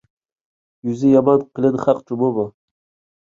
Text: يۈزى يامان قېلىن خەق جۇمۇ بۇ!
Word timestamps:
يۈزى 0.89 1.11
يامان 1.11 1.43
قېلىن 1.57 1.77
خەق 1.83 2.01
جۇمۇ 2.11 2.31
بۇ! 2.39 2.47